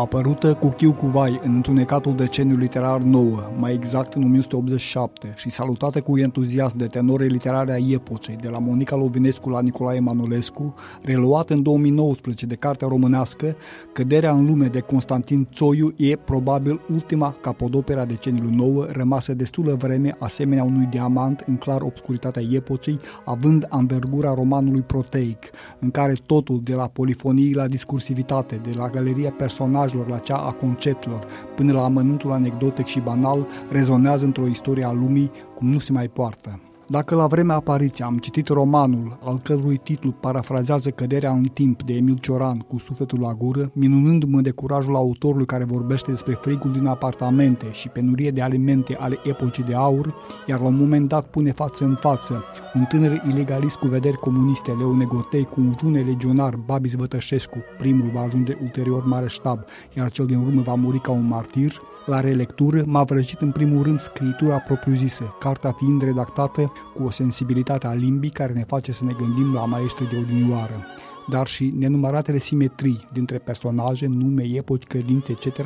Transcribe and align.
apărută 0.00 0.54
cu 0.54 0.68
chiu 0.68 0.92
cu 0.92 1.06
vai 1.06 1.40
în 1.44 1.54
întunecatul 1.54 2.14
deceniu 2.16 2.56
literar 2.56 3.00
nouă, 3.00 3.50
mai 3.56 3.72
exact 3.72 4.14
în 4.14 4.22
1987, 4.22 5.32
și 5.36 5.50
salutată 5.50 6.00
cu 6.00 6.18
entuziasm 6.18 6.76
de 6.76 6.86
tenore 6.86 7.26
literare 7.26 7.72
a 7.72 7.92
epocei, 7.92 8.36
de 8.36 8.48
la 8.48 8.58
Monica 8.58 8.96
Lovinescu 8.96 9.48
la 9.48 9.60
Nicolae 9.60 10.00
Manolescu, 10.00 10.74
reluată 11.02 11.54
în 11.54 11.62
2019 11.62 12.46
de 12.46 12.54
cartea 12.54 12.88
românească, 12.88 13.56
Căderea 13.92 14.32
în 14.32 14.46
lume 14.46 14.66
de 14.66 14.80
Constantin 14.80 15.48
Țoiu 15.52 15.94
e 15.96 16.16
probabil 16.16 16.80
ultima 16.92 17.36
capodopera 17.40 18.04
deceniului 18.04 18.54
nouă, 18.54 18.86
rămasă 18.90 19.34
destulă 19.34 19.74
vreme 19.74 20.16
asemenea 20.18 20.64
unui 20.64 20.86
diamant 20.90 21.44
în 21.46 21.56
clar 21.56 21.80
obscuritatea 21.80 22.42
epocei, 22.52 22.98
având 23.24 23.66
anvergura 23.68 24.34
romanului 24.34 24.80
proteic, 24.80 25.38
în 25.78 25.90
care 25.90 26.12
totul, 26.26 26.60
de 26.62 26.74
la 26.74 26.86
polifonie 26.86 27.54
la 27.54 27.66
discursivitate, 27.66 28.60
de 28.62 28.70
la 28.76 28.88
galeria 28.88 29.30
personaj 29.30 29.87
personajelor, 29.88 30.08
la 30.08 30.18
cea 30.18 30.36
a 30.36 30.52
conceptelor, 30.52 31.26
până 31.56 31.72
la 31.72 31.84
amănuntul 31.84 32.32
anecdotic 32.32 32.86
și 32.86 33.00
banal, 33.00 33.46
rezonează 33.70 34.24
într-o 34.24 34.46
istorie 34.46 34.84
a 34.84 34.92
lumii 34.92 35.30
cum 35.54 35.68
nu 35.68 35.78
se 35.78 35.92
mai 35.92 36.08
poartă. 36.08 36.60
Dacă 36.90 37.14
la 37.14 37.26
vremea 37.26 37.56
apariției 37.56 38.06
am 38.06 38.18
citit 38.18 38.48
romanul, 38.48 39.18
al 39.24 39.38
cărui 39.42 39.76
titlu 39.76 40.10
parafrazează 40.10 40.90
căderea 40.90 41.30
în 41.30 41.44
timp 41.44 41.82
de 41.82 41.92
Emil 41.92 42.18
Cioran 42.18 42.58
cu 42.58 42.78
sufletul 42.78 43.20
la 43.20 43.34
gură, 43.34 43.70
minunându-mă 43.72 44.40
de 44.40 44.50
curajul 44.50 44.96
autorului 44.96 45.46
care 45.46 45.64
vorbește 45.64 46.10
despre 46.10 46.38
frigul 46.40 46.72
din 46.72 46.86
apartamente 46.86 47.66
și 47.70 47.88
penurie 47.88 48.30
de 48.30 48.42
alimente 48.42 48.96
ale 49.00 49.18
epocii 49.24 49.64
de 49.64 49.74
aur, 49.74 50.14
iar 50.46 50.60
la 50.60 50.66
un 50.66 50.76
moment 50.76 51.08
dat 51.08 51.26
pune 51.26 51.52
față 51.52 51.84
în 51.84 51.94
față 51.94 52.44
un 52.78 52.84
tânăr 52.84 53.22
ilegalist 53.28 53.76
cu 53.76 53.86
vederi 53.86 54.16
comuniste, 54.16 54.72
Leone 54.72 55.04
Gotei, 55.04 55.44
cu 55.44 55.60
un 55.60 55.72
june 55.80 56.00
legionar, 56.00 56.56
Babis 56.56 56.94
Vătășescu, 56.94 57.58
primul 57.78 58.10
va 58.12 58.20
ajunge 58.20 58.56
ulterior 58.62 59.04
mare 59.04 59.28
ștab, 59.28 59.64
iar 59.96 60.10
cel 60.10 60.26
din 60.26 60.38
urmă 60.38 60.62
va 60.62 60.74
muri 60.74 61.00
ca 61.00 61.10
un 61.10 61.26
martir, 61.26 61.80
la 62.06 62.20
relectură 62.20 62.82
m-a 62.86 63.02
vrăjit 63.02 63.40
în 63.40 63.50
primul 63.50 63.82
rând 63.82 64.00
scritura 64.00 64.58
propriu-zisă, 64.58 65.24
cartea 65.38 65.72
fiind 65.72 66.02
redactată 66.02 66.72
cu 66.94 67.02
o 67.02 67.10
sensibilitate 67.10 67.86
a 67.86 67.92
limbii 67.92 68.30
care 68.30 68.52
ne 68.52 68.64
face 68.64 68.92
să 68.92 69.04
ne 69.04 69.12
gândim 69.18 69.54
la 69.54 69.64
maestri 69.64 70.08
de 70.08 70.16
odinioară 70.16 70.86
dar 71.30 71.46
și 71.46 71.74
nenumăratele 71.78 72.38
simetrii 72.38 73.04
dintre 73.12 73.38
personaje, 73.38 74.06
nume, 74.06 74.42
epoci, 74.42 74.84
credințe, 74.84 75.32
etc., 75.32 75.58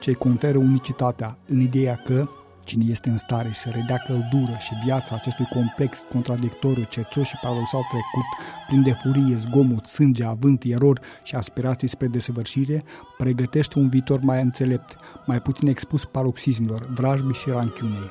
ce 0.00 0.12
conferă 0.12 0.58
unicitatea 0.58 1.38
în 1.48 1.60
ideea 1.60 2.02
că 2.04 2.28
Cine 2.64 2.84
este 2.88 3.10
în 3.10 3.16
stare 3.16 3.50
să 3.52 3.70
redea 3.70 3.96
căldură 3.96 4.56
și 4.58 4.74
viața 4.84 5.14
acestui 5.14 5.44
complex, 5.44 6.06
contradictoriu, 6.10 6.82
cerțos 6.82 7.26
și 7.26 7.36
paradoxal 7.42 7.80
trecut, 7.80 8.24
plin 8.66 8.82
de 8.82 8.92
furie, 8.92 9.36
zgomot, 9.36 9.86
sânge, 9.86 10.24
avânt, 10.24 10.62
erori 10.64 11.00
și 11.22 11.34
aspirații 11.34 11.88
spre 11.88 12.06
desăvârșire, 12.06 12.82
pregătește 13.16 13.78
un 13.78 13.88
viitor 13.88 14.20
mai 14.20 14.42
înțelept, 14.42 14.96
mai 15.26 15.40
puțin 15.40 15.68
expus 15.68 16.04
paroxismilor, 16.04 16.88
vrajbii 16.94 17.34
și 17.34 17.48
ranchiunei. 17.48 18.10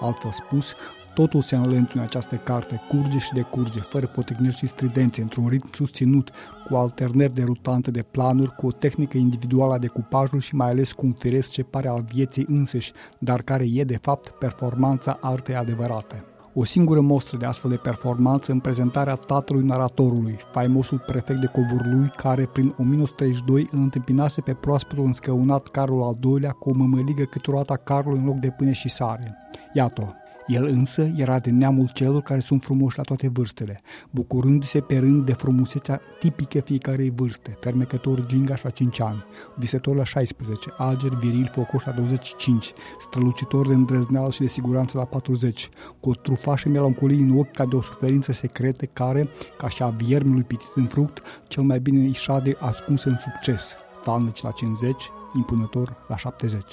Altfel 0.00 0.30
spus, 0.30 0.74
Totul 1.14 1.40
se 1.40 1.56
înlănțuie 1.56 2.00
în 2.00 2.00
această 2.00 2.36
carte, 2.36 2.80
curge 2.88 3.18
și 3.18 3.32
decurge, 3.32 3.80
fără 3.80 4.06
potigniri 4.06 4.56
și 4.56 4.66
stridențe, 4.66 5.22
într-un 5.22 5.48
ritm 5.48 5.68
susținut, 5.72 6.30
cu 6.64 6.76
alternări 6.76 7.34
derutante 7.34 7.90
de 7.90 8.02
planuri, 8.02 8.54
cu 8.54 8.66
o 8.66 8.72
tehnică 8.72 9.16
individuală 9.16 9.72
a 9.72 9.78
decupajului 9.78 10.40
și 10.40 10.54
mai 10.54 10.70
ales 10.70 10.92
cu 10.92 11.06
un 11.06 11.12
firesc 11.12 11.50
ce 11.50 11.62
pare 11.62 11.88
al 11.88 12.04
vieții 12.12 12.46
înseși, 12.48 12.92
dar 13.18 13.42
care 13.42 13.66
e 13.72 13.84
de 13.84 13.96
fapt 13.96 14.28
performanța 14.28 15.18
artei 15.20 15.54
adevărate. 15.54 16.24
O 16.54 16.64
singură 16.64 17.00
mostră 17.00 17.36
de 17.36 17.46
astfel 17.46 17.70
de 17.70 17.76
performanță 17.76 18.52
în 18.52 18.60
prezentarea 18.60 19.14
tatălui 19.14 19.64
naratorului, 19.64 20.36
faimosul 20.50 21.02
prefect 21.06 21.40
de 21.40 21.46
Covurlui, 21.46 22.08
care 22.16 22.48
prin 22.52 22.74
1932 22.78 23.68
îl 23.70 23.78
întâmpinase 23.78 24.40
pe 24.40 24.54
proaspetul 24.54 25.04
înscăunat 25.04 25.66
Carol 25.66 26.02
al 26.02 26.16
II-lea 26.24 26.50
cu 26.50 26.70
o 26.70 26.74
mămăligă 26.74 27.22
câteodată 27.22 27.80
Carol 27.84 28.14
în 28.14 28.24
loc 28.24 28.36
de 28.36 28.54
pâine 28.56 28.72
și 28.72 28.88
sare. 28.88 29.36
Iată, 29.74 30.21
el 30.46 30.64
însă 30.64 31.10
era 31.16 31.38
de 31.38 31.50
neamul 31.50 31.90
celor 31.94 32.22
care 32.22 32.40
sunt 32.40 32.62
frumoși 32.62 32.96
la 32.96 33.02
toate 33.02 33.28
vârstele, 33.28 33.80
bucurându-se 34.10 34.80
pe 34.80 34.98
rând 34.98 35.24
de 35.24 35.32
frumusețea 35.32 36.00
tipică 36.18 36.60
fiecarei 36.60 37.12
vârste, 37.16 37.56
fermecător 37.60 38.26
gingaș 38.26 38.62
la 38.62 38.70
5 38.70 39.00
ani, 39.00 39.24
visător 39.56 39.96
la 39.96 40.04
16, 40.04 40.72
alger, 40.76 41.10
viril, 41.10 41.50
focoș 41.52 41.84
la 41.84 41.92
25, 41.92 42.72
strălucitor 43.00 43.66
de 43.66 43.74
îndrăzneală 43.74 44.30
și 44.30 44.40
de 44.40 44.46
siguranță 44.46 44.98
la 44.98 45.04
40, 45.04 45.68
cu 46.00 46.10
o 46.10 46.14
trufașă 46.14 46.68
melancolie 46.68 47.22
în 47.22 47.38
ochi 47.38 47.52
ca 47.52 47.66
de 47.66 47.76
o 47.76 47.80
suferință 47.80 48.32
secretă 48.32 48.84
care, 48.86 49.28
ca 49.58 49.68
și 49.68 49.82
a 49.82 49.88
viermului 49.88 50.42
pitit 50.42 50.70
în 50.74 50.86
fruct, 50.86 51.22
cel 51.48 51.62
mai 51.62 51.80
bine 51.80 52.00
îi 52.00 52.12
șade 52.12 52.56
ascuns 52.60 53.04
în 53.04 53.16
succes, 53.16 53.76
falnici 54.02 54.42
la 54.42 54.50
50, 54.50 55.10
impunător 55.34 55.96
la 56.08 56.16
70. 56.16 56.64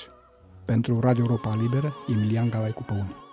Pentru 0.66 1.00
Radio 1.00 1.24
Europa 1.24 1.58
Liberă, 1.62 1.94
Emilian 2.08 2.50
Galai 2.50 2.72
Cupăun. 2.72 3.28